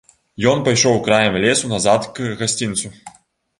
[0.51, 2.95] Ён пайшоў краем лесу назад к гасцінцу.